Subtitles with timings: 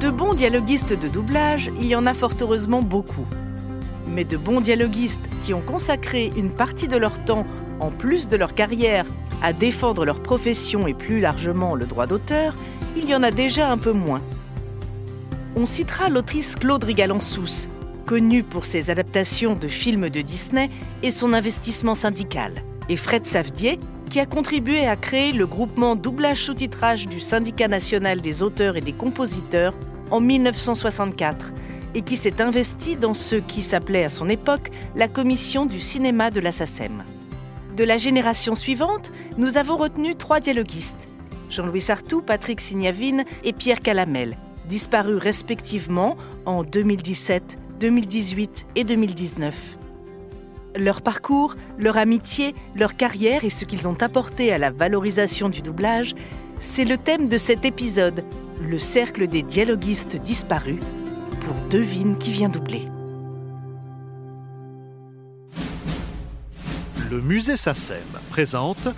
[0.00, 3.26] De bons dialoguistes de doublage, il y en a fort heureusement beaucoup.
[4.08, 7.46] Mais de bons dialoguistes qui ont consacré une partie de leur temps,
[7.80, 9.04] en plus de leur carrière,
[9.42, 12.54] à défendre leur profession et plus largement le droit d'auteur,
[12.96, 14.22] il y en a déjà un peu moins.
[15.54, 17.68] On citera l'autrice Claude Rigalansous,
[18.06, 20.70] connue pour ses adaptations de films de Disney
[21.02, 23.78] et son investissement syndical, et Fred Savdier,
[24.08, 28.80] qui a contribué à créer le groupement doublage sous-titrage du Syndicat national des auteurs et
[28.80, 29.74] des compositeurs
[30.10, 31.52] en 1964
[31.94, 36.30] et qui s'est investi dans ce qui s'appelait à son époque la commission du cinéma
[36.30, 37.04] de la SACEM.
[37.76, 41.08] De la génération suivante, nous avons retenu trois dialoguistes
[41.50, 44.36] Jean-Louis Sartou, Patrick Signavine et Pierre Calamel,
[44.68, 46.16] disparus respectivement
[46.46, 49.78] en 2017, 2018 et 2019.
[50.76, 55.62] Leur parcours, leur amitié, leur carrière et ce qu'ils ont apporté à la valorisation du
[55.62, 56.14] doublage,
[56.60, 58.22] c'est le thème de cet épisode,
[58.60, 60.80] le cercle des dialoguistes disparus,
[61.40, 62.84] pour Devine qui vient doubler.
[67.10, 67.96] Le musée SACEM
[68.30, 68.88] présente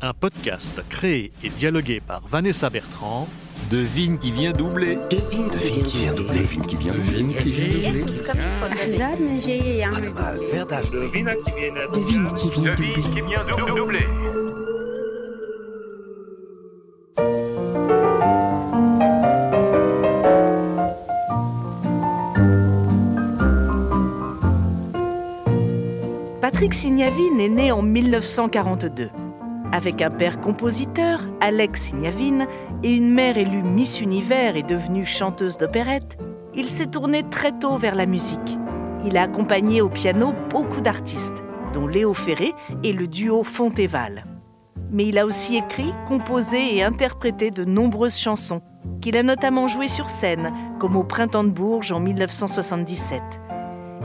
[0.00, 3.28] un podcast créé et dialogué par Vanessa Bertrand.
[3.70, 4.98] Devine qui vient doubler.
[5.10, 6.38] Devine qui vient doubler.
[6.38, 7.22] Devine qui vient doubler.
[7.22, 8.00] Devine qui vient doubler.
[11.92, 14.06] Devine qui vient doubler.
[26.60, 29.08] Patrick Signavine est né en 1942.
[29.72, 32.46] Avec un père compositeur, Alex Signavine,
[32.82, 36.18] et une mère élue Miss Univers et devenue chanteuse d'opérette,
[36.54, 38.58] il s'est tourné très tôt vers la musique.
[39.06, 42.52] Il a accompagné au piano beaucoup d'artistes, dont Léo Ferré
[42.82, 44.24] et le duo Fontéval.
[44.90, 48.60] Mais il a aussi écrit, composé et interprété de nombreuses chansons,
[49.00, 53.22] qu'il a notamment jouées sur scène, comme au Printemps de Bourges en 1977.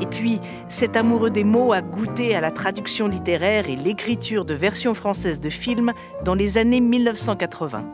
[0.02, 4.54] Et puis, cet amoureux des mots a goûté à la traduction littéraire et l'écriture de
[4.54, 5.94] versions françaises de films
[6.24, 7.86] dans les années 1980.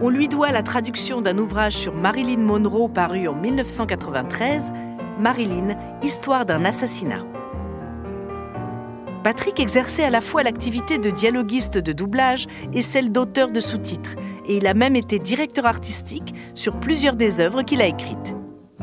[0.00, 4.72] On lui doit la traduction d'un ouvrage sur Marilyn Monroe paru en 1993,
[5.18, 7.24] Marilyn, Histoire d'un assassinat.
[9.24, 14.14] Patrick exerçait à la fois l'activité de dialoguiste de doublage et celle d'auteur de sous-titres,
[14.46, 18.37] et il a même été directeur artistique sur plusieurs des œuvres qu'il a écrites.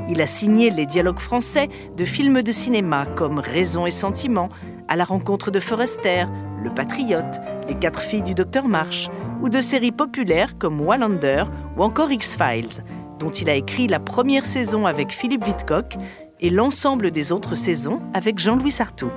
[0.07, 1.67] Il a signé les dialogues français
[1.97, 4.49] de films de cinéma comme Raison et Sentiment,
[4.87, 6.25] À la rencontre de Forrester,
[6.63, 9.09] Le Patriote, Les quatre filles du docteur Marsh,
[9.41, 11.45] ou de séries populaires comme Wallander
[11.75, 12.83] ou encore X-Files,
[13.19, 15.95] dont il a écrit la première saison avec Philippe Vidcock
[16.39, 19.09] et l'ensemble des autres saisons avec Jean-Louis Sartou.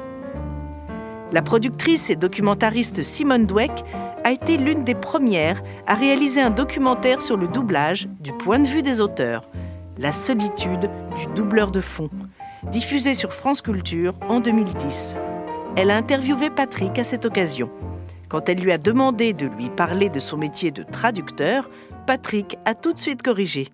[1.33, 3.85] La productrice et documentariste Simone Dweck
[4.25, 8.67] a été l'une des premières à réaliser un documentaire sur le doublage du point de
[8.67, 9.49] vue des auteurs,
[9.99, 12.09] La solitude du doubleur de fond,
[12.71, 15.17] diffusé sur France Culture en 2010.
[15.77, 17.69] Elle a interviewé Patrick à cette occasion.
[18.29, 21.69] Quand elle lui a demandé de lui parler de son métier de traducteur,
[22.07, 23.71] Patrick a tout de suite corrigé.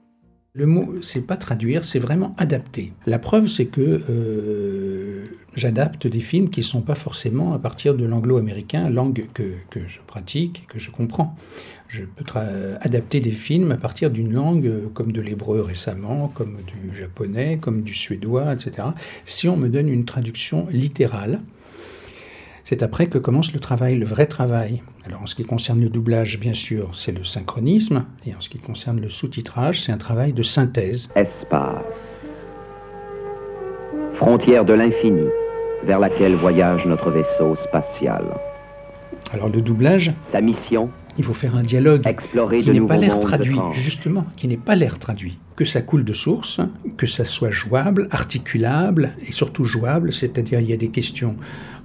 [0.55, 2.93] Le mot, c'est pas traduire, c'est vraiment adapter.
[3.07, 5.25] La preuve, c'est que euh,
[5.57, 9.81] j'adapte des films qui ne sont pas forcément à partir de l'anglo-américain, langue que, que,
[9.89, 11.35] je pratique et que je comprends.
[11.97, 12.25] Je peux
[12.81, 17.59] adapter des films à partir d'une langue euh, comme de l'hébreu récemment, comme du japonais,
[17.61, 18.89] comme du suédois, etc.
[19.27, 21.41] Si on me donne une traduction littérale,
[22.65, 24.83] c'est après que commence le travail, le vrai travail.
[25.07, 28.51] Alors en ce qui concerne le doublage, bien sûr, c'est le synchronisme, et en ce
[28.51, 31.11] qui concerne le sous-titrage, c'est un travail de synthèse.
[31.15, 31.85] Espace.
[34.17, 35.29] Frontière de l'infini,
[35.85, 38.25] vers laquelle voyage notre vaisseau spatial.
[39.33, 43.21] Alors le doublage, Sa mission, il faut faire un dialogue explorer qui n'est pas l'air
[43.21, 45.39] traduit, justement, qui n'est pas l'air traduit.
[45.57, 46.61] Que ça coule de source,
[46.97, 51.37] que ça soit jouable, articulable et surtout jouable, c'est-à-dire il y a des questions.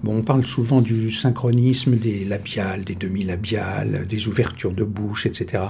[0.03, 5.63] Bon, on parle souvent du synchronisme des labiales, des demi-labiales, des ouvertures de bouche, etc.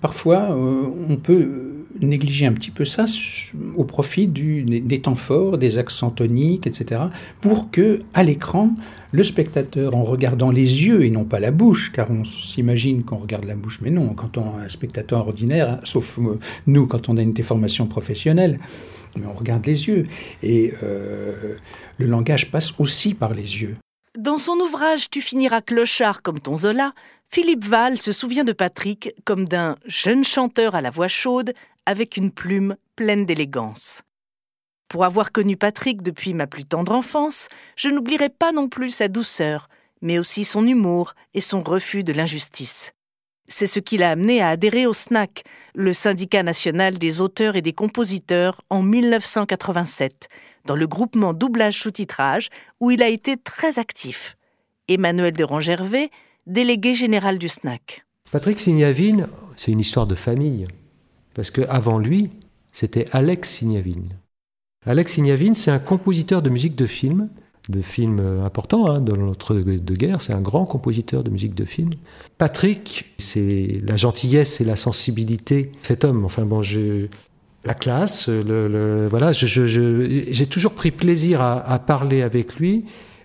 [0.00, 3.04] Parfois, euh, on peut négliger un petit peu ça
[3.76, 7.02] au profit des temps forts, des accents toniques, etc.
[7.40, 8.74] pour que, à l'écran,
[9.12, 13.18] le spectateur, en regardant les yeux et non pas la bouche, car on s'imagine qu'on
[13.18, 17.08] regarde la bouche, mais non, quand on un spectateur ordinaire, hein, sauf euh, nous quand
[17.08, 18.58] on a une déformation professionnelle,
[19.16, 20.06] mais on regarde les yeux.
[20.42, 21.56] Et euh,
[21.98, 23.76] le langage passe aussi par les yeux.
[24.18, 26.92] Dans son ouvrage Tu finiras clochard comme ton Zola,
[27.28, 31.52] Philippe Val se souvient de Patrick comme d'un jeune chanteur à la voix chaude
[31.86, 34.02] avec une plume pleine d'élégance.
[34.88, 39.08] Pour avoir connu Patrick depuis ma plus tendre enfance, je n'oublierai pas non plus sa
[39.08, 39.68] douceur,
[40.02, 42.92] mais aussi son humour et son refus de l'injustice.
[43.46, 45.44] C'est ce qui l'a amené à adhérer au SNAC,
[45.74, 50.28] le syndicat national des auteurs et des compositeurs, en 1987,
[50.64, 52.48] dans le groupement doublage sous-titrage,
[52.80, 54.36] où il a été très actif.
[54.88, 56.10] Emmanuel de Rangervais,
[56.46, 58.04] délégué général du SNAC.
[58.30, 60.66] Patrick Signavine, c'est une histoire de famille,
[61.34, 62.30] parce qu'avant lui,
[62.72, 64.08] c'était Alex Signavine.
[64.86, 67.28] Alex Signavine, c'est un compositeur de musique de film
[67.68, 70.20] de films importants hein, dans l'entre-deux-guerres.
[70.20, 71.90] C'est un grand compositeur de musique de film.
[72.38, 76.24] Patrick, c'est la gentillesse et la sensibilité fait homme.
[76.24, 76.60] Enfin bon,
[77.64, 82.84] la classe, voilà, j'ai toujours pris plaisir à, parler avec lui.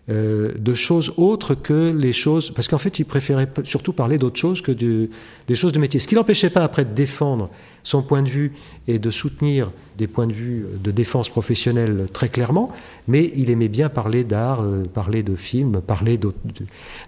[0.09, 4.39] Euh, de choses autres que les choses, parce qu'en fait, il préférait surtout parler d'autres
[4.39, 5.99] choses que des choses de métier.
[5.99, 7.49] Ce qui n'empêchait pas après de défendre
[7.83, 8.53] son point de vue
[8.87, 12.71] et de soutenir des points de vue de défense professionnelle très clairement,
[13.07, 16.31] mais il aimait bien parler d'art, euh, parler de films, parler de,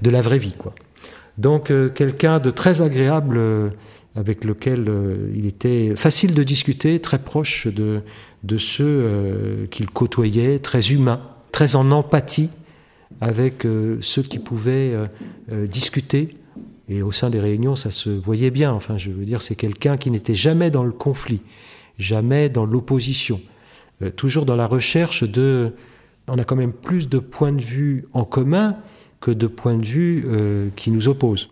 [0.09, 0.55] la vraie vie.
[0.57, 0.75] Quoi.
[1.37, 3.69] Donc euh, quelqu'un de très agréable euh,
[4.15, 4.91] avec lequel
[5.33, 8.01] il était facile de discuter, très proche de,
[8.43, 11.21] de ceux qu'il côtoyait, très humain,
[11.53, 12.49] très en empathie
[13.19, 13.67] avec
[14.01, 14.93] ceux qui pouvaient
[15.67, 16.29] discuter
[16.91, 18.73] et au sein des réunions, ça se voyait bien.
[18.73, 21.39] Enfin, je veux dire, c'est quelqu'un qui n'était jamais dans le conflit,
[21.97, 23.39] jamais dans l'opposition,
[24.01, 25.73] euh, toujours dans la recherche de.
[26.27, 28.75] On a quand même plus de points de vue en commun
[29.21, 31.49] que de points de vue euh, qui nous opposent.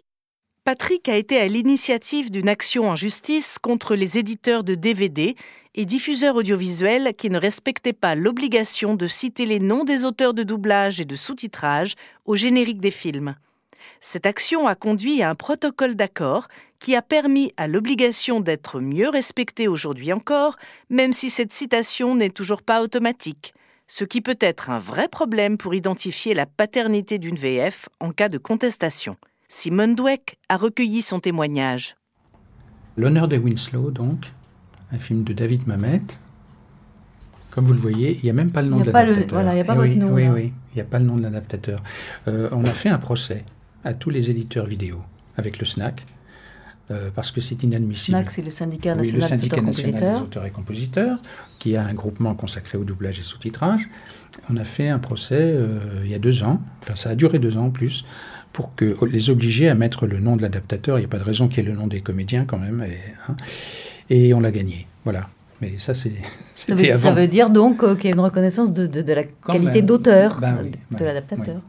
[0.63, 5.35] Patrick a été à l'initiative d'une action en justice contre les éditeurs de DVD
[5.73, 10.43] et diffuseurs audiovisuels qui ne respectaient pas l'obligation de citer les noms des auteurs de
[10.43, 11.95] doublage et de sous-titrage
[12.25, 13.35] au générique des films.
[14.01, 16.47] Cette action a conduit à un protocole d'accord
[16.79, 20.57] qui a permis à l'obligation d'être mieux respectée aujourd'hui encore,
[20.89, 23.53] même si cette citation n'est toujours pas automatique,
[23.87, 28.29] ce qui peut être un vrai problème pour identifier la paternité d'une VF en cas
[28.29, 29.17] de contestation.
[29.51, 31.95] Simone Dweck a recueilli son témoignage.
[32.97, 34.31] L'honneur de Winslow, donc,
[34.91, 36.03] un film de David Mamet.
[37.49, 39.41] Comme vous le voyez, il n'y a même pas le nom de l'adaptateur.
[39.41, 41.23] il n'y a pas eh oui, Oui, oui, il n'y a pas le nom de
[41.23, 41.81] l'adaptateur.
[42.27, 43.43] Euh, on a fait un procès
[43.83, 45.01] à tous les éditeurs vidéo
[45.35, 46.05] avec le SNAC,
[46.91, 48.17] euh, parce que c'est inadmissible.
[48.17, 49.39] SNAC, c'est le syndicat national,
[49.99, 51.19] des auteurs et compositeurs,
[51.57, 53.89] qui a un groupement consacré au doublage et sous-titrage.
[54.51, 57.39] On a fait un procès euh, il y a deux ans, enfin ça a duré
[57.39, 58.05] deux ans en plus,
[58.53, 60.97] pour que les obliger à mettre le nom de l'adaptateur.
[60.97, 62.83] Il n'y a pas de raison qu'il y ait le nom des comédiens quand même.
[62.83, 62.97] Et,
[63.27, 63.35] hein,
[64.09, 64.87] et on l'a gagné.
[65.03, 65.29] Voilà.
[65.61, 65.93] Mais ça,
[66.55, 67.09] c'était avant.
[67.09, 70.39] Ça veut dire donc euh, qu'il y a une reconnaissance de, de, la qualité d'auteur
[70.39, 70.57] ben
[70.91, 71.61] de l'adaptateur.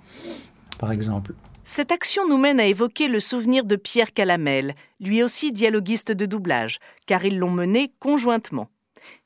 [0.78, 1.34] Par exemple.
[1.62, 6.26] Cette action nous mène à évoquer le souvenir de Pierre Calamel, lui aussi dialoguiste de
[6.26, 8.68] doublage, car ils l'ont mené conjointement.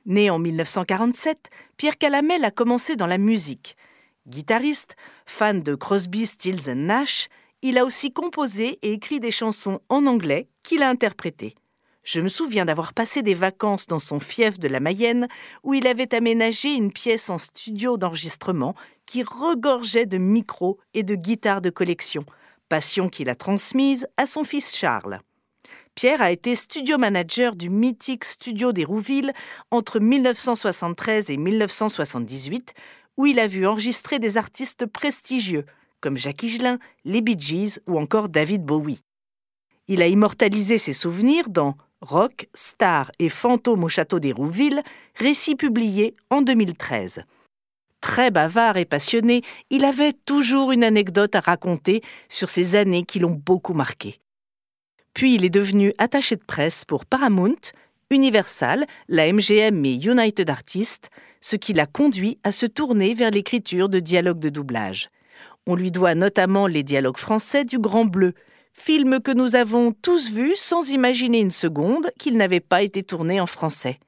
[0.05, 1.39] Né en 1947,
[1.79, 3.77] Pierre Calamel a commencé dans la musique.
[4.27, 7.29] Guitariste, fan de Crosby, Stills Nash,
[7.67, 11.55] il a aussi composé et écrit des chansons en anglais qu'il a interprétées.
[12.03, 15.29] Je me souviens d'avoir passé des vacances dans son fief de la Mayenne,
[15.63, 18.75] où il avait aménagé une pièce en studio d'enregistrement
[19.07, 22.27] qui regorgeait de micros et de guitares de collection,
[22.69, 25.21] passion qu'il a transmise à son fils Charles.
[25.95, 29.33] Pierre a été studio manager du mythique studio d'Hérouville
[29.71, 32.75] entre 1973 et 1978,
[33.17, 35.65] où il a vu enregistrer des artistes prestigieux
[36.05, 39.01] comme Jacques Higelin, les Bee Gees ou encore David Bowie.
[39.89, 44.83] Il a immortalisé ses souvenirs dans Rock, Star et Fantôme au château d'Hérouville,
[45.15, 47.23] récit publié en 2013.
[48.03, 53.19] Très bavard et passionné, il avait toujours une anecdote à raconter sur ces années qui
[53.19, 54.21] l'ont beaucoup marqué.
[55.15, 57.73] Puis il est devenu attaché de presse pour Paramount,
[58.11, 61.09] Universal, la MGM et United Artists,
[61.41, 65.09] ce qui l'a conduit à se tourner vers l'écriture de dialogues de doublage.
[65.67, 68.35] On lui doit notamment les dialogues français du Grand Bleu,
[68.75, 73.41] film que nous avons tous vu sans imaginer une seconde qu'il n'avait pas été tourné
[73.41, 73.99] en français.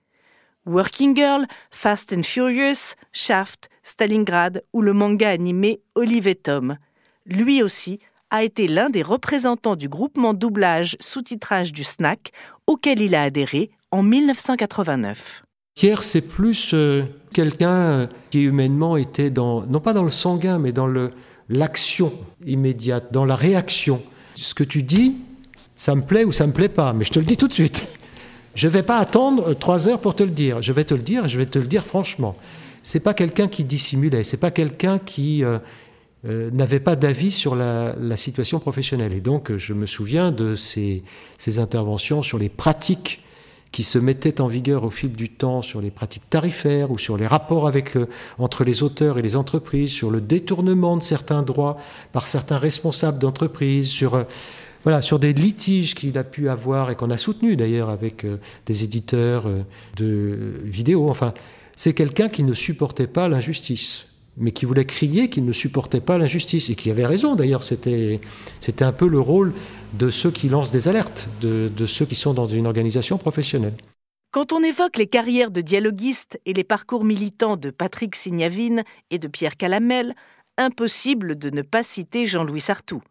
[0.67, 6.77] Working Girl, Fast and Furious, Shaft, Stalingrad ou le manga animé Olive Tom.
[7.25, 12.33] Lui aussi a été l'un des représentants du groupement doublage sous-titrage du SNAC
[12.67, 15.43] auquel il a adhéré en 1989.
[15.77, 20.59] Pierre, c'est plus euh, quelqu'un euh, qui humainement était dans, non pas dans le sanguin,
[20.59, 20.87] mais dans
[21.49, 22.13] l'action
[22.45, 24.03] immédiate, dans la réaction
[24.35, 25.17] ce que tu dis,
[25.77, 27.53] ça me plaît ou ça me plaît pas, mais je te le dis tout de
[27.53, 27.87] suite.
[28.55, 30.63] Je ne vais pas attendre trois heures pour te le dire.
[30.63, 32.37] Je vais te le dire je vais te le dire franchement.
[32.83, 35.59] C'est pas quelqu'un qui dissimulait, c'est pas quelqu'un qui euh,
[36.25, 39.13] euh, n'avait pas d'avis sur la, situation professionnelle.
[39.13, 41.03] Et donc, je me souviens de ces,
[41.59, 43.23] interventions sur les pratiques
[43.77, 47.19] qui se mettaient en vigueur au fil du temps sur les pratiques tarifaires ou sur
[47.19, 48.07] les rapports euh,
[48.39, 51.77] entre les auteurs et les entreprises, sur le détournement de certains droits
[52.11, 54.15] par certains responsables d'entreprises, sur...
[54.15, 54.25] Euh,
[54.83, 58.39] voilà, sur des litiges qu'il a pu avoir et qu'on a soutenu d'ailleurs avec euh,
[58.65, 59.47] des éditeurs
[59.97, 61.11] de vidéos.
[61.11, 61.35] Enfin,
[61.75, 64.07] c'est quelqu'un qui ne supportait pas l'injustice,
[64.37, 67.65] mais qui voulait crier qu'il ne supportait pas l'injustice et qui avait raison d'ailleurs.
[67.65, 68.21] C'était,
[68.61, 69.53] c'était un peu le rôle
[69.95, 73.75] de ceux qui lancent des alertes, de, ceux qui sont dans une organisation professionnelle.
[74.33, 79.19] Quand on évoque les carrières de dialoguistes et les parcours militants de Patrick Signavine et
[79.19, 80.15] de Pierre Calamel,
[80.59, 83.03] impossible de ne pas citer Jean-Louis Sartou.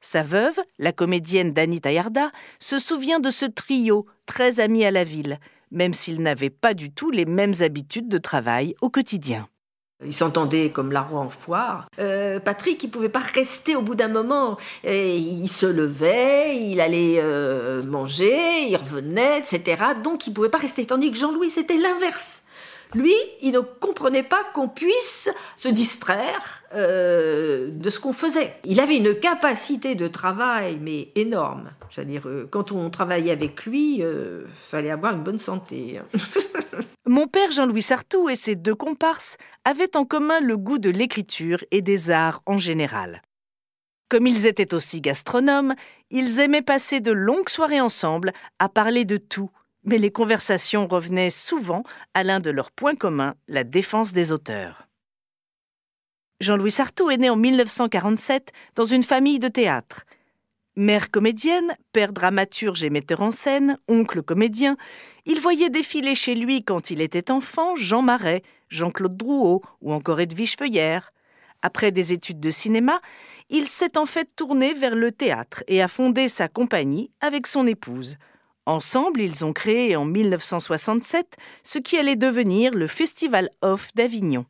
[0.00, 5.04] Sa veuve, la comédienne Dani Tayarda, se souvient de ce trio, très ami à la
[5.04, 5.38] ville,
[5.70, 9.46] même s'ils n'avaient pas du tout les mêmes habitudes de travail au quotidien.
[10.04, 11.86] Ils s'entendaient comme la roue en foire.
[11.98, 14.56] Euh, Patrick, il pouvait pas rester au bout d'un moment.
[14.84, 19.82] Et il se levait, il allait euh, manger, il revenait, etc.
[20.02, 20.84] Donc il pouvait pas rester.
[20.86, 22.41] Tandis que Jean-Louis, c'était l'inverse.
[22.94, 28.54] Lui, il ne comprenait pas qu'on puisse se distraire euh, de ce qu'on faisait.
[28.64, 31.70] Il avait une capacité de travail, mais énorme.
[31.90, 36.00] C'est-à-dire, euh, quand on travaillait avec lui, il euh, fallait avoir une bonne santé.
[37.06, 41.64] Mon père Jean-Louis Sartou et ses deux comparses avaient en commun le goût de l'écriture
[41.70, 43.22] et des arts en général.
[44.08, 45.74] Comme ils étaient aussi gastronomes,
[46.10, 49.50] ils aimaient passer de longues soirées ensemble à parler de tout
[49.84, 51.82] mais les conversations revenaient souvent
[52.14, 54.88] à l'un de leurs points communs, la défense des auteurs.
[56.40, 60.04] Jean-Louis Sartou est né en 1947 dans une famille de théâtre.
[60.74, 64.76] Mère comédienne, père dramaturge et metteur en scène, oncle comédien,
[65.26, 70.20] il voyait défiler chez lui quand il était enfant Jean Marais, Jean-Claude Drouot ou encore
[70.20, 71.12] Edwige Feuillère.
[71.60, 73.00] Après des études de cinéma,
[73.50, 77.66] il s'est en fait tourné vers le théâtre et a fondé sa compagnie avec son
[77.66, 78.16] épouse.
[78.66, 84.46] Ensemble, ils ont créé en 1967 ce qui allait devenir le Festival Off d'Avignon.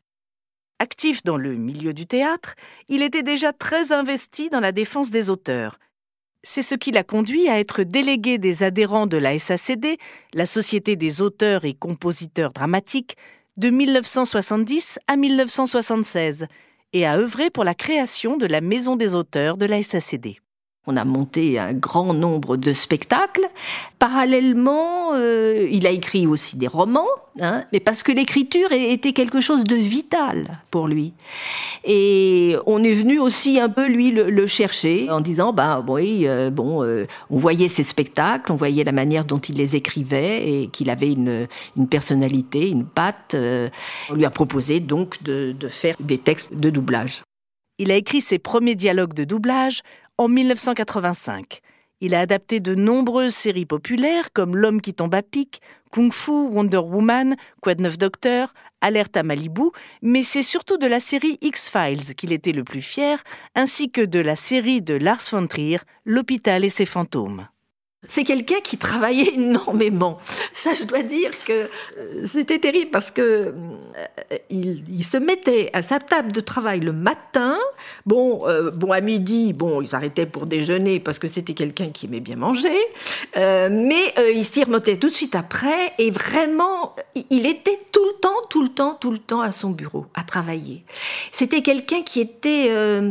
[0.79, 2.55] Actif dans le milieu du théâtre,
[2.89, 5.79] il était déjà très investi dans la défense des auteurs.
[6.43, 9.97] C'est ce qui l'a conduit à être délégué des adhérents de la SACD,
[10.35, 13.17] la Société des auteurs et compositeurs dramatiques,
[13.57, 16.47] de 1970 à 1976,
[16.93, 20.41] et à œuvrer pour la création de la Maison des auteurs de la SACD.
[20.89, 23.49] On a monté un grand nombre de spectacles.
[24.01, 27.07] Parallèlement, euh, il a écrit aussi des romans,
[27.41, 31.13] hein, mais parce que l'écriture était quelque chose de vital pour lui.
[31.85, 36.51] Et on est venu aussi un peu lui le, chercher en disant, bah oui, euh,
[36.51, 40.67] bon, euh, on voyait ses spectacles, on voyait la manière dont il les écrivait et
[40.67, 41.47] qu'il avait une,
[41.77, 43.37] une, personnalité, une patte.
[43.37, 47.23] on lui a proposé donc de, de faire des textes de doublage.
[47.79, 49.83] Il a écrit ses premiers dialogues de doublage
[50.23, 51.61] en 1985.
[52.01, 55.61] Il a adapté de nombreuses séries populaires comme L'homme qui tombe à pic,
[55.91, 61.01] Kung Fu, Wonder Woman, Quad Neuf Docteur, Alerte à Malibu, mais c'est surtout de la
[61.01, 63.23] série X-Files qu'il était le plus fier,
[63.57, 67.49] ainsi que de la série de Lars von Trier, L'hôpital et ses fantômes.
[68.09, 70.19] C'est quelqu'un qui travaillait énormément.
[70.53, 75.83] Ça, je dois dire que euh, c'était terrible parce que euh, il, se mettait à
[75.83, 77.59] sa table de travail le matin.
[78.05, 82.07] Bon, euh, bon à midi, bon, ils s'arrêtaient pour déjeuner parce que c'était quelqu'un qui
[82.07, 82.77] aimait bien manger.
[83.37, 86.97] mais il s'y remontait tout de suite après et vraiment,
[87.31, 90.23] il était tout le temps, tout le temps, tout le temps à son bureau, à
[90.23, 90.85] travailler.
[91.31, 92.71] C'était quelqu'un qui était,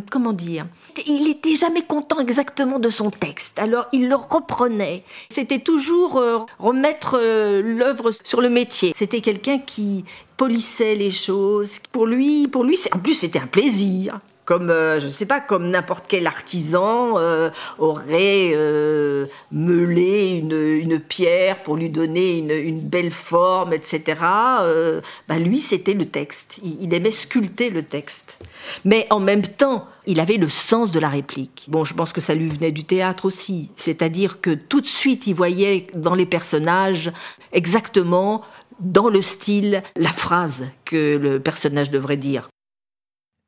[0.10, 0.66] comment dire,
[1.06, 3.60] il n'était jamais content exactement de son texte.
[3.60, 4.81] Alors il le reprenait.
[5.30, 8.94] C'était toujours euh, remettre euh, l'œuvre sur le métier.
[8.96, 10.06] C'était quelqu'un qui
[10.38, 11.80] polissait les choses.
[11.92, 14.20] Pour lui, pour lui, en plus c'était un plaisir
[14.52, 21.78] comme euh, sais pas comme n'importe quel artisan euh, aurait euh, meulé une, pierre pour
[21.78, 24.20] lui donner une, belle forme, etc.
[24.20, 26.60] bah lui, c'était le texte.
[26.82, 28.40] Il, aimait sculpter le texte,
[28.84, 31.68] mais en même temps, il avait le sens de la réplique.
[31.70, 35.28] Bon, je pense que ça lui venait du théâtre aussi, c'est-à-dire que tout de suite,
[35.28, 37.10] il voyait dans les personnages
[37.54, 38.42] exactement
[38.82, 42.50] dans le style la phrase que le personnage devrait dire.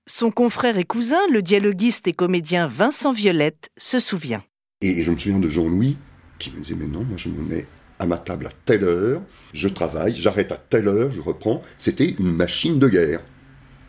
[0.05, 4.43] Son confrère et cousin, le dialoguiste et comédien Vincent Violette, se souvient.
[4.81, 5.97] Et je me souviens de Jean-Louis
[6.39, 7.65] qui me disait Mais non, moi je me mets
[7.99, 9.21] à ma table à telle heure,
[9.53, 11.61] je travaille, j'arrête à telle heure, je reprends.
[11.77, 13.21] C'était une machine de guerre.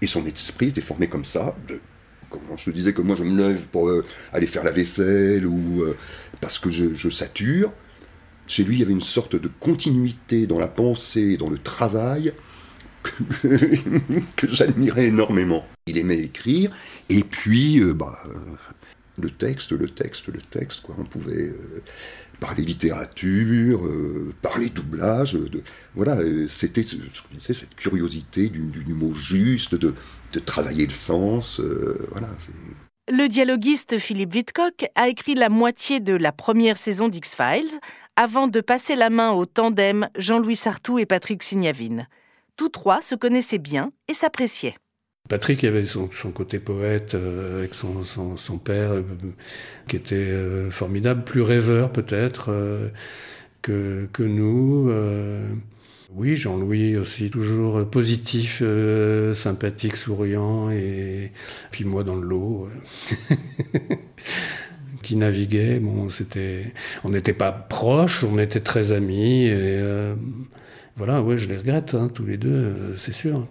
[0.02, 1.56] Et son esprit était formé comme ça.
[1.66, 1.80] De,
[2.30, 5.46] quand je te disais que moi je me lève pour euh, aller faire la vaisselle
[5.46, 5.96] ou euh,
[6.40, 7.72] parce que je, je sature,
[8.46, 12.32] chez lui il y avait une sorte de continuité dans la pensée, dans le travail
[14.36, 15.64] que j'admirais énormément.
[15.86, 16.70] Il aimait écrire,
[17.08, 18.30] et puis, euh, bah, euh,
[19.20, 20.96] le texte, le texte, le texte, quoi.
[20.98, 21.82] On pouvait euh,
[22.40, 23.88] parler littérature,
[24.42, 25.62] parler doublage, de,
[25.94, 26.18] voilà,
[26.48, 26.84] c'était
[27.38, 29.94] cette curiosité du, mot juste, de,
[30.32, 31.60] de, travailler le sens,
[32.10, 32.28] voilà.
[33.10, 37.78] Le dialoguiste Philippe Witkock a écrit la moitié de la première saison d'X-Files
[38.16, 42.08] avant de passer la main au tandem Jean-Louis Sartou et Patrick Signavine.
[42.56, 44.74] Tous trois se connaissaient bien et s'appréciaient.
[45.28, 49.02] Patrick avait son, côté poète euh, avec son, son, père euh,
[49.88, 52.50] qui était euh, formidable, plus rêveur peut-être
[53.62, 54.92] que, que, nous.
[56.14, 58.62] oui, Jean-Louis aussi, toujours positif,
[59.32, 61.32] sympathique, souriant, et
[61.70, 62.68] puis moi dans le lot.
[65.02, 65.80] qui naviguait.
[65.80, 66.08] Bon,
[67.04, 69.46] on n'était pas proches, on était très amis.
[69.46, 69.80] Et
[70.96, 73.46] voilà, ouais, je les regrette, hein, tous les deux, c'est sûr.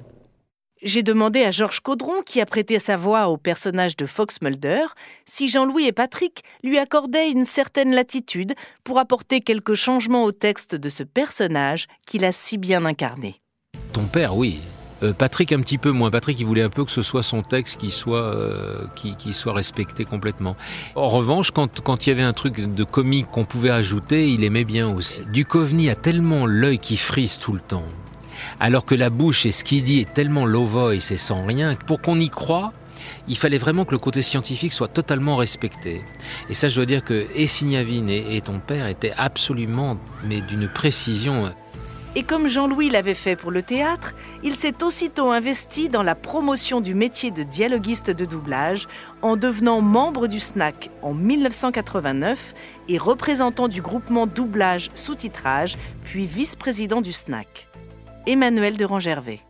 [0.81, 4.83] J'ai demandé à Georges Caudron, qui a prêté sa voix au personnage de Fox Mulder,
[5.25, 10.75] si Jean-Louis et Patrick lui accordaient une certaine latitude pour apporter quelques changements au texte
[10.75, 13.39] de ce personnage qu'il a si bien incarné.
[13.93, 14.59] Ton père, oui.
[15.03, 16.09] Euh, Patrick un petit peu moins.
[16.09, 19.53] Patrick, il voulait un peu que ce soit son texte qui soit, euh, qui, soit
[19.53, 20.55] respecté complètement.
[20.95, 24.43] En revanche, quand, quand il y avait un truc de comique qu'on pouvait ajouter, il
[24.43, 25.21] aimait bien aussi.
[25.31, 27.85] Duchovny a tellement l'œil qui frise tout le temps
[28.59, 31.75] alors que la bouche et ce qu'il dit est tellement low voice et sans rien,
[31.87, 32.73] pour qu'on y croie,
[33.27, 36.03] il fallait vraiment que le côté scientifique soit totalement respecté.
[36.49, 41.53] Et ça, je dois dire que Essignavine et ton père étaient absolument, mais d'une précision.
[42.15, 46.79] Et comme Jean-Louis l'avait fait pour le théâtre, il s'est aussitôt investi dans la promotion
[46.79, 48.87] du métier de dialoguiste de doublage
[49.23, 52.53] en devenant membre du SNAC en 1989
[52.87, 57.67] et représentant du groupement doublage sous-titrage, puis vice-président du SNAC.
[58.27, 59.41] Emmanuel de Rangervais.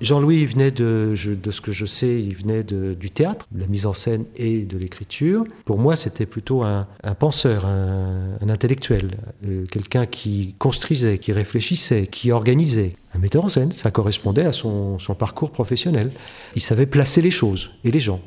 [0.00, 3.86] Jean-Louis venait de, de ce que je sais, il venait du théâtre, de la mise
[3.86, 5.44] en scène et de l'écriture.
[5.64, 6.86] Pour moi, c'était plutôt un,
[7.18, 12.94] penseur, un, intellectuel, euh, quelqu'un qui construisait, qui réfléchissait, qui organisait.
[13.14, 16.12] Un metteur en scène, ça correspondait à son, son parcours professionnel.
[16.54, 18.20] Il savait placer les choses et les gens.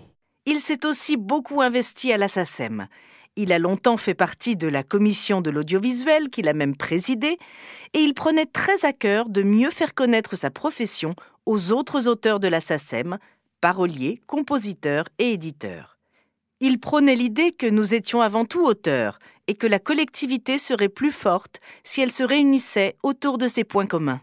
[0.45, 2.87] Il s'est aussi beaucoup investi à la SACEM.
[3.35, 7.39] Il a longtemps fait partie de la commission de l'audiovisuel qu'il a même présidée,
[7.93, 11.15] et il prenait très à cœur de mieux faire connaître sa profession
[11.47, 13.17] aux autres auteurs de la SACEM,
[13.59, 15.97] paroliers, compositeurs et éditeurs.
[16.59, 21.11] Il prônait l'idée que nous étions avant tout auteurs et que la collectivité serait plus
[21.11, 24.21] forte si elle se réunissait autour de ces points communs.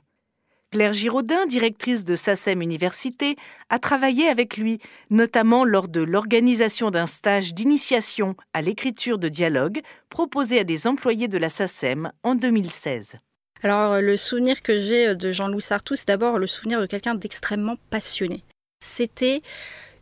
[0.72, 3.34] Claire Giraudin, directrice de SACEM Université,
[3.70, 4.78] a travaillé avec lui,
[5.10, 9.80] notamment lors de l'organisation d'un stage d'initiation à l'écriture de dialogue
[10.10, 13.16] proposé à des employés de la SACEM en 2016.
[13.64, 17.76] Alors le souvenir que j'ai de Jean-Louis Sartou, c'est d'abord le souvenir de quelqu'un d'extrêmement
[17.90, 18.44] passionné.
[18.78, 19.42] C'était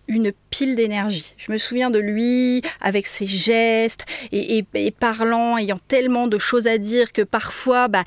[0.09, 1.35] une pile d'énergie.
[1.37, 4.65] Je me souviens de lui avec ses gestes et,
[4.99, 8.05] parlant, ayant tellement de choses à dire que parfois, bah,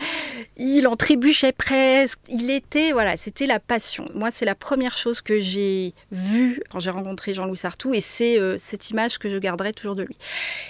[0.58, 2.20] il en trébuchait presque.
[2.28, 4.06] Il était, voilà, c'était la passion.
[4.16, 8.40] Moi, c'est la première chose que j'ai vue quand j'ai rencontré Jean-Louis Sartou et c'est
[8.40, 10.16] euh, cette image que je garderai toujours de lui.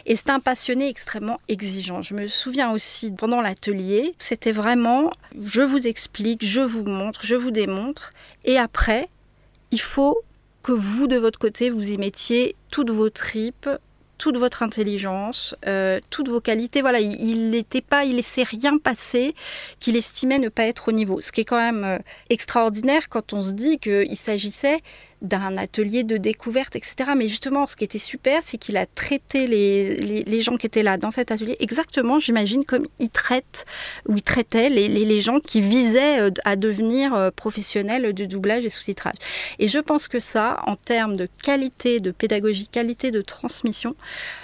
[0.05, 2.01] Et c'est un passionné extrêmement exigeant.
[2.01, 7.35] Je me souviens aussi pendant l'atelier, c'était vraiment, je vous explique, je vous montre, je
[7.35, 8.13] vous démontre
[8.43, 9.07] et après,
[9.71, 10.21] il faut
[10.63, 13.69] que vous, de votre côté, vous y mettiez toutes vos tripes,
[14.17, 16.81] toute votre intelligence, euh, toutes vos qualités.
[16.81, 19.33] Voilà, il n'était pas, il laissait rien passer
[19.79, 21.21] qu'il estimait ne pas être au niveau.
[21.21, 21.97] Ce qui est quand même euh,
[22.29, 24.81] extraordinaire quand on se dit qu'il s'agissait
[25.21, 27.11] d'un atelier de découverte, etc.
[27.15, 30.97] Mais justement, ce qui était super, c'est qu'il a traité les, gens qui étaient là
[30.97, 33.65] dans cet atelier exactement, j'imagine, comme il traite
[34.07, 38.65] ou il traitait les, les, gens qui visaient euh, à devenir euh, professionnels de doublage
[38.65, 39.15] et sous-titrage.
[39.59, 43.95] Et je pense que ça, en termes de qualité de pédagogie, qualité de transmission,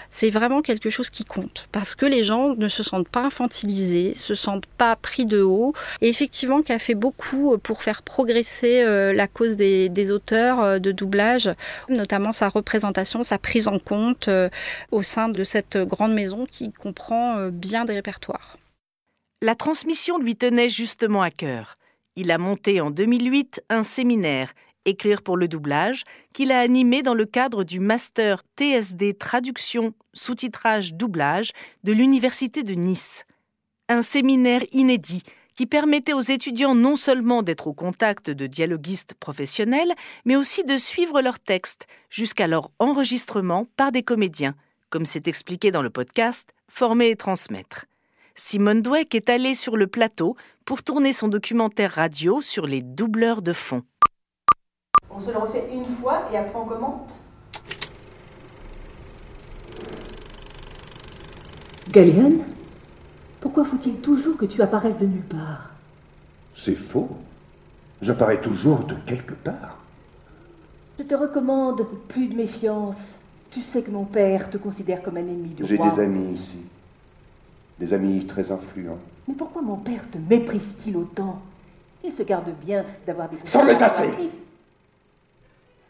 [0.09, 4.13] c'est vraiment quelque chose qui compte parce que les gens ne se sentent pas infantilisés,
[4.15, 8.83] se sentent pas pris de haut et effectivement qui a fait beaucoup pour faire progresser
[8.83, 11.49] euh, la cause des, auteurs euh, de doublage,
[11.89, 14.49] notamment sa représentation, sa prise en compte euh,
[14.91, 18.57] au sein de cette grande maison qui comprend bien des répertoires.
[19.41, 21.77] La transmission lui tenait justement à cœur.
[22.15, 24.51] Il a monté en 2008 un séminaire
[24.87, 30.93] Écrire pour le doublage, qu'il a animé dans le cadre du Master TSD Traduction, Sous-titrage,
[30.93, 31.51] Doublage
[31.83, 33.25] de l'Université de Nice.
[33.89, 35.23] Un séminaire inédit
[35.55, 40.77] qui permettait aux étudiants non seulement d'être au contact de dialoguistes professionnels, mais aussi de
[40.77, 44.55] suivre leurs textes jusqu'à leur enregistrement par des comédiens,
[44.89, 47.87] comme c'est expliqué dans le podcast Former et transmettre.
[48.35, 53.41] Simone Dweck est allée sur le plateau pour tourner son documentaire radio sur les doubleurs
[53.41, 53.83] de fond.
[55.17, 57.09] On se le refait une fois et après on commente.
[61.89, 62.43] Gallienne
[63.41, 65.71] Pourquoi faut-il toujours que tu apparaisses de nulle part?
[66.55, 67.09] C'est faux.
[67.99, 69.79] J'apparais toujours de quelque part.
[70.99, 72.97] Je te recommande plus de méfiance.
[73.49, 76.59] Tu sais que mon père te considère comme un ennemi du J'ai des amis ici.
[77.79, 78.99] Des amis très influents.
[79.27, 81.41] Mais pourquoi mon père te méprise-t-il autant?
[82.03, 83.37] Il se garde bien d'avoir des...
[83.45, 84.11] C'en est assez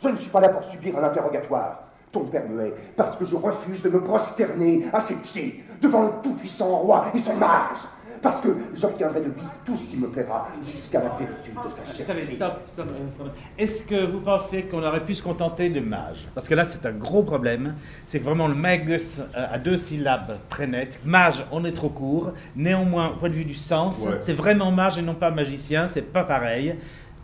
[0.01, 1.79] Je ne suis pas là pour subir un interrogatoire.
[2.11, 6.03] Ton père me hait parce que je refuse de me prosterner à ses pieds devant
[6.03, 7.77] le tout-puissant roi et son mage.
[8.19, 11.85] Parce que j'obtiendrai de lui tout ce qui me plaira jusqu'à la vertu de sa
[11.93, 12.35] chère Attendez, fille.
[12.35, 13.27] stop, stop, stop.
[13.59, 16.27] Est-ce que vous pensez qu'on aurait pu se contenter de mage?
[16.33, 17.75] Parce que là, c'est un gros problème.
[18.07, 20.99] C'est que vraiment le magus euh, à deux syllabes très nettes.
[21.05, 22.31] Mage, on est trop court.
[22.55, 24.17] Néanmoins, au point de vue du sens, Ouais.
[24.21, 25.87] c'est vraiment mage et non pas magicien.
[25.87, 26.75] C'est pas pareil.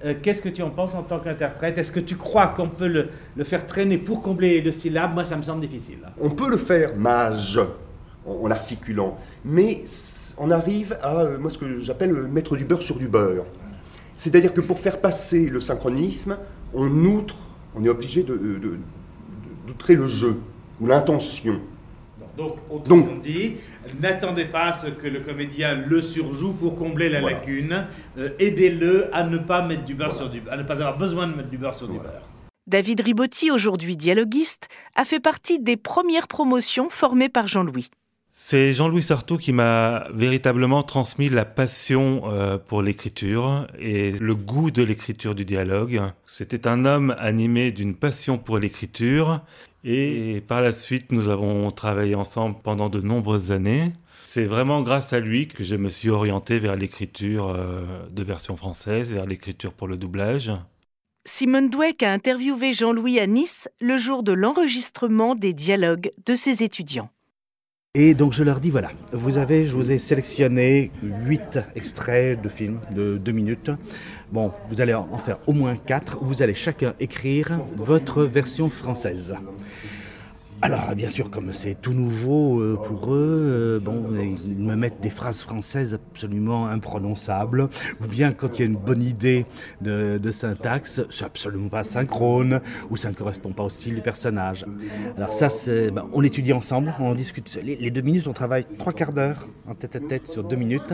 [0.05, 2.87] Euh, Qu'est-ce que tu en penses en tant qu'interprète Est-ce que tu crois qu'on peut
[2.87, 5.99] le, faire traîner pour combler les deux syllabes Moi, ça me semble difficile.
[6.19, 7.59] On peut le faire mage
[8.25, 9.83] en, en articulant, mais
[10.37, 13.45] on arrive à euh, moi ce que j'appelle euh, mettre du beurre sur du beurre.
[14.15, 16.37] C'est-à-dire que pour faire passer le synchronisme,
[16.73, 17.35] on outre,
[17.75, 18.77] on est obligé de, de-
[19.67, 20.39] d'outrer le jeu
[20.81, 21.59] ou l'intention.
[22.37, 23.57] Donc, autrement Donc- dit,
[24.01, 27.37] n'attendez pas à ce que le comédien le surjoue pour combler la Voilà.
[27.37, 27.85] lacune.
[28.17, 31.27] Euh, Aidez-le à ne pas mettre du beurre sur du à ne pas avoir besoin
[31.27, 32.27] de mettre du beurre sur du beurre.
[32.65, 37.89] David Ribotti, aujourd'hui dialoguiste, a fait partie des premières promotions formées par Jean-Louis.
[38.35, 44.71] C'est Jean-Louis Sartou qui m'a véritablement transmis la passion euh, pour l'écriture et le goût
[44.71, 46.01] de l'écriture du dialogue.
[46.25, 49.41] C'était un homme animé d'une passion pour l'écriture
[49.83, 53.93] et par la suite nous avons travaillé ensemble pendant de nombreuses années.
[54.23, 58.55] C'est vraiment grâce à lui que je me suis orienté vers l'écriture euh, de version
[58.55, 60.51] française, vers l'écriture pour le doublage.
[61.23, 66.63] Simone Dweck a interviewé Jean-Louis à Nice le jour de l'enregistrement des dialogues de ses
[66.63, 67.11] étudiants.
[67.95, 72.49] Et donc je leur dis voilà, vous avez, je vous ai sélectionné huit extraits de
[72.49, 73.69] films de deux minutes.
[74.31, 76.17] Bon, vous allez en faire au moins quatre.
[76.19, 79.35] Vous allez chacun écrire votre version française.
[80.63, 85.01] Alors, bien sûr, comme c'est tout nouveau euh, pour eux, euh, bon, ils me mettent
[85.01, 87.67] des phrases françaises absolument imprononçables,
[88.01, 89.45] ou bien quand il y a une bonne idée
[89.81, 94.65] de, syntaxe, c'est absolument pas synchrone, ou ça ne correspond pas au style du personnage.
[95.17, 97.59] Alors ça, c'est, ben, on étudie ensemble, on discute.
[97.61, 100.55] Les, les deux minutes, on travaille trois quarts d'heure en tête à tête sur deux
[100.55, 100.93] minutes,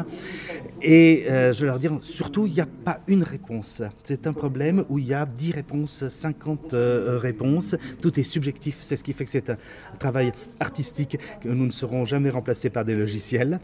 [0.82, 3.84] et euh, je leur dis surtout, il n'y a pas une réponse.
[4.04, 7.76] C'est un problème où il y a 10 réponses, 50 euh, réponses.
[8.02, 8.78] Tout est subjectif.
[8.80, 9.58] C'est ce qui fait que c'est un,
[9.94, 13.60] un travail artistique que nous ne serons jamais remplacés par des logiciels.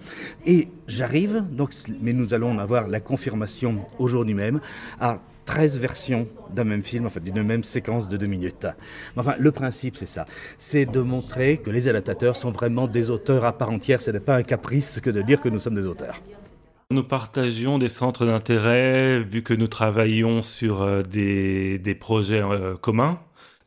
[0.45, 4.60] Et j'arrive, donc, mais nous allons avoir la confirmation aujourd'hui même
[4.99, 8.67] à 13 versions d'un même film, enfin d'une même séquence de deux minutes.
[9.15, 10.25] Enfin, le principe, c'est ça.
[10.58, 14.01] C'est de montrer que les adaptateurs sont vraiment des auteurs à part entière.
[14.01, 16.19] Ce n'est pas un caprice que de dire que nous sommes des auteurs.
[16.91, 22.75] Nous partagions des centres d'intérêt vu que nous travaillions sur euh, des, des projets euh,
[22.75, 23.19] communs,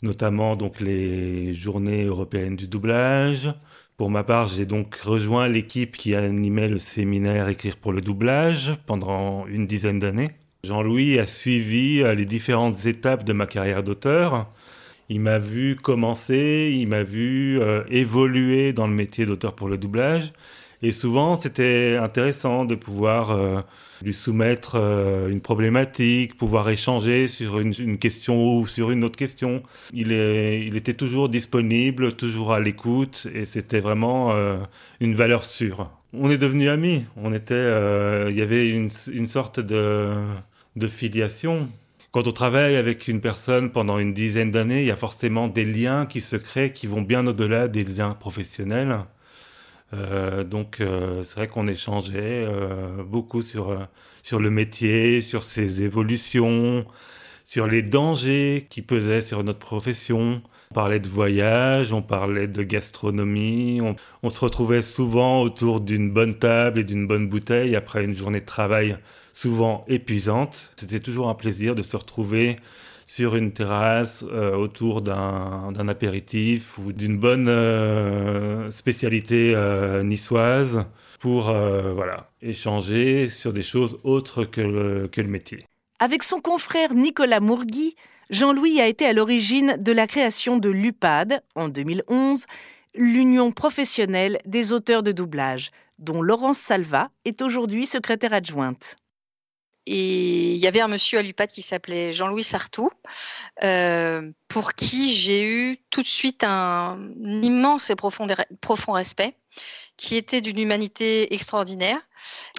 [0.02, 3.52] notamment donc les journées européennes du doublage.
[3.96, 8.74] Pour ma part, j'ai donc rejoint l'équipe qui animait le séminaire Écrire pour le doublage
[8.86, 10.30] pendant une dizaine d'années.
[10.64, 14.52] Jean-Louis a suivi euh, les différentes étapes de ma carrière d'auteur.
[15.08, 19.78] Il m'a vu commencer, il m'a vu euh, évoluer dans le métier d'auteur pour le
[19.78, 20.32] doublage.
[20.82, 23.60] Et souvent, c'était intéressant de pouvoir euh,
[24.02, 29.62] lui soumettre euh, une problématique, pouvoir échanger sur une, question ou sur une autre question.
[29.92, 34.58] Il, est, il était toujours disponible, toujours à l'écoute, et c'était vraiment euh,
[35.00, 35.90] une valeur sûre.
[36.12, 37.04] On est devenus amis.
[37.16, 37.68] On était,
[38.30, 40.14] il y avait une, une sorte de,
[40.76, 41.68] de filiation.
[42.12, 45.66] Quand on travaille avec une personne pendant une dizaine d'années, il y a forcément des
[45.66, 49.00] liens qui se créent qui vont bien au-delà des liens professionnels.
[49.94, 53.78] Euh, donc euh, c'est vrai qu'on échangeait euh, beaucoup sur, euh,
[54.22, 56.84] sur le métier, sur ses évolutions,
[57.44, 60.42] sur les dangers qui pesaient sur notre profession.
[60.70, 66.10] On parlait de voyage, on parlait de gastronomie, on, on se retrouvait souvent autour d'une
[66.12, 68.98] bonne table et d'une bonne bouteille après une journée de travail
[69.38, 70.72] souvent épuisante.
[70.74, 72.56] C'était toujours un plaisir de se retrouver
[73.04, 80.86] sur une terrasse euh, autour d'un apéritif ou d'une bonne euh, spécialité euh, niçoise
[81.20, 85.64] pour voilà, échanger sur des choses autres que le, que le métier.
[85.98, 87.96] Avec son confrère Nicolas Mourgui,
[88.30, 92.44] Jean-Louis a été à l'origine de la création de l'UPAD en 2011,
[92.94, 98.96] l'Union professionnelle des auteurs de doublage, dont Laurence Salva est aujourd'hui secrétaire adjointe.
[99.90, 102.90] Et il y avait un monsieur à l'UPAD qui s'appelait Jean-Louis Sartou,
[103.64, 108.26] euh, pour qui j'ai eu tout de suite un, immense et profond,
[108.92, 109.34] respect,
[109.96, 112.00] qui était d'une humanité extraordinaire.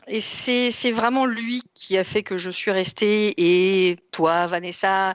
[0.07, 5.13] Et c'est vraiment lui qui a fait que je suis restée, et toi, Vanessa,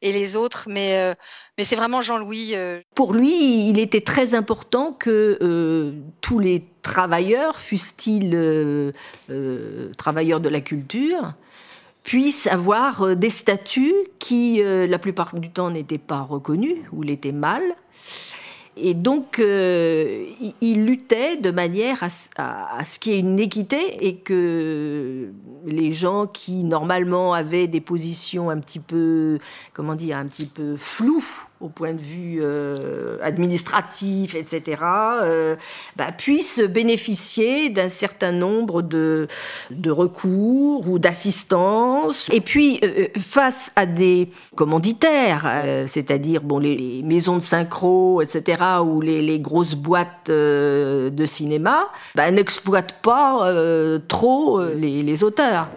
[0.00, 1.14] et les autres, mais, euh,
[1.62, 2.52] c'est vraiment Jean-Louis.
[2.54, 2.80] Euh.
[2.94, 5.92] Pour lui, il était très important que
[6.22, 8.30] tous les travailleurs, fussent-ils
[9.98, 11.34] travailleurs de la culture,
[12.02, 17.62] puissent avoir des statuts qui, la plupart du temps, n'étaient pas reconnus ou l'étaient mal.
[18.82, 20.26] Et donc, euh,
[20.60, 25.30] il luttait de manière à, ce qu'il y ait une équité et que
[25.66, 29.38] les gens qui normalement avaient des positions un petit peu,
[29.74, 31.24] comment dire, un petit peu floues
[31.60, 34.82] au point de vue euh, administratif, etc.,
[35.22, 35.56] euh,
[35.94, 39.28] bah, puissent bénéficier d'un certain nombre de,
[39.70, 42.28] de recours ou d'assistance.
[42.32, 45.46] Et puis, euh, face à des commanditaires,
[45.86, 53.00] c'est-à-dire bon, les, maisons de synchro, etc., ou les, grosses boîtes de cinéma, bah, n'exploitent
[53.02, 53.52] pas
[54.08, 55.68] trop les auteurs.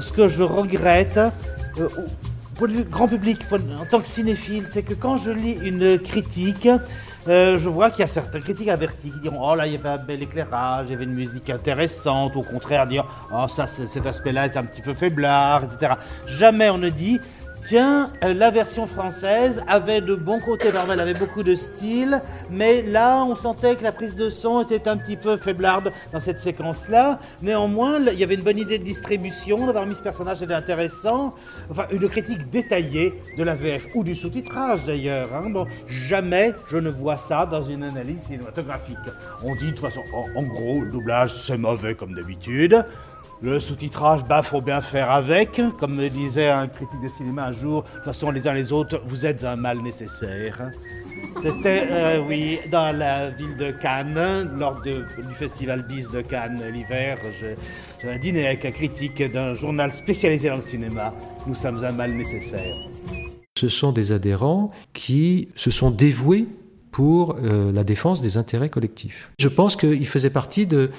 [0.00, 1.18] Ce que je regrette,
[2.66, 6.68] grand public, en tant que cinéphile, c'est que quand je lis une critique,
[7.28, 9.76] euh, je vois qu'il y a certains critiques avertis qui diront Oh là, il y
[9.76, 13.66] avait un bel éclairage, il y avait une musique intéressante, au contraire, dire Oh, ça,
[13.66, 15.94] cet aspect-là est un petit peu faiblard, etc.
[16.26, 17.20] Jamais on ne dit
[17.64, 22.20] Tiens, euh, la version française avait de bons côtés, elle avait beaucoup de style,
[22.50, 26.18] mais là, on sentait que la prise de son était un petit peu faiblarde dans
[26.18, 27.20] cette séquence-là.
[27.40, 31.34] Néanmoins, il y avait une bonne idée de distribution, d'avoir mis ce personnage, c'était intéressant.
[31.70, 35.32] Enfin, une critique détaillée de la VF ou du sous-titrage d'ailleurs.
[35.32, 35.50] Hein.
[35.50, 38.98] Bon, jamais je ne vois ça dans une analyse cinématographique.
[39.44, 40.02] On dit de toute façon,
[40.34, 42.84] en gros, le doublage, c'est mauvais comme d'habitude.
[43.42, 45.60] Le sous-titrage, bah, faut bien faire avec.
[45.80, 48.70] Comme me disait un critique de cinéma un jour, de toute façon, les uns les
[48.70, 50.70] autres, vous êtes un mal nécessaire.
[51.42, 55.02] C'était, euh, oui, dans la ville de Cannes, lors du
[55.34, 57.18] festival BIS de Cannes l'hiver.
[58.00, 61.12] J'ai dîné avec un critique d'un journal spécialisé dans le cinéma.
[61.48, 62.76] Nous sommes un mal nécessaire.
[63.58, 66.46] Ce sont des adhérents qui se sont dévoués
[66.92, 69.30] pour euh, la défense des intérêts collectifs.
[69.40, 70.90] Je pense qu'ils faisaient partie de,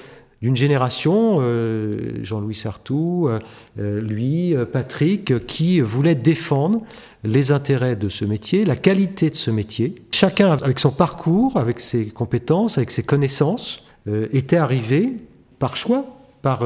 [0.44, 3.38] d'une génération, euh, Jean-Louis Sartou, euh,
[3.78, 6.82] euh, lui, Patrick, qui voulait défendre
[7.22, 9.94] les intérêts de ce métier, la qualité de ce métier.
[10.10, 13.84] Chacun, avec son parcours, avec ses compétences, avec ses connaissances,
[14.34, 15.14] était arrivé
[15.58, 16.04] par choix,
[16.42, 16.62] par,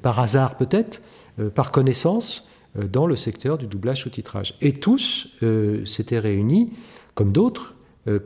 [0.00, 1.02] par hasard peut-être,
[1.56, 4.54] par connaissance, dans le secteur du doublage sous-titrage.
[4.60, 5.34] Et tous
[5.84, 6.70] s'étaient réunis,
[7.16, 7.73] comme d'autres,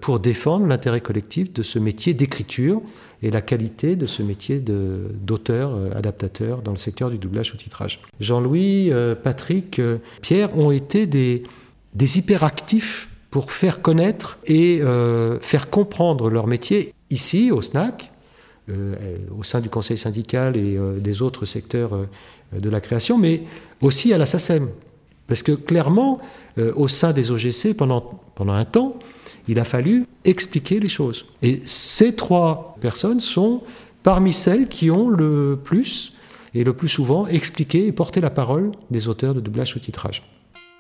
[0.01, 2.83] pour défendre l'intérêt collectif de ce métier d'écriture
[3.23, 8.01] et la qualité de ce métier d'auteur, euh, adaptateur dans le secteur du doublage sous-titrage.
[8.21, 11.43] Jean-Louis, euh, Patrick, euh, Pierre ont été des,
[11.95, 14.81] des hyperactifs pour faire connaître et
[15.43, 18.11] faire comprendre leur métier ici au SNAC,
[19.39, 22.07] au sein du conseil syndical et des autres secteurs
[22.57, 23.43] de la création, mais
[23.83, 24.71] aussi à la SACEM.
[25.27, 26.21] Parce que clairement,
[26.57, 28.01] au sein des OGC, pendant,
[28.35, 28.99] pendant un temps,
[29.49, 31.27] il a fallu expliquer les choses.
[31.43, 33.63] Et ces trois personnes sont
[34.03, 36.13] parmi celles qui ont le plus
[36.55, 40.23] et le plus souvent expliqué et porté la parole des auteurs de doublage sous-titrage.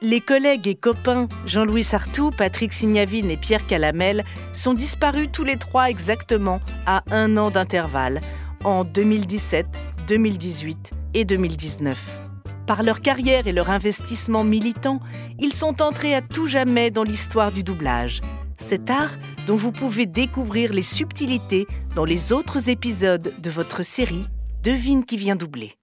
[0.00, 5.57] Les collègues et copains Jean-Louis Sartou, Patrick Signavine et Pierre Calamel sont disparus tous les
[5.57, 8.20] trois exactement à un an d'intervalle,
[8.64, 9.66] en 2017,
[10.07, 12.20] 2018 et 2019.
[12.66, 15.00] Par leur carrière et leur investissement militant,
[15.40, 18.20] ils sont entrés à tout jamais dans l'histoire du doublage
[18.59, 19.16] cet art
[19.47, 24.27] dont vous pouvez découvrir les subtilités dans les autres épisodes de votre série
[24.62, 25.77] Devine qui vient doubler.